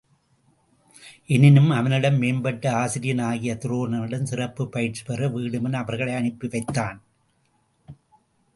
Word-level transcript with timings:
எனினும் 1.27 1.69
அவனினும் 1.69 2.17
மேம்பட்ட 2.17 2.75
ஆசிரியன் 2.75 3.19
ஆகிய 3.19 3.53
துரோணனிடம் 3.53 4.23
சிறப்புப் 4.23 4.71
பயிற்சிபெற 4.71 5.27
வீடுமன் 5.27 5.73
அவர்களை 5.73 6.13
அனுப்பி 6.13 6.47
வைத்தான். 6.47 7.01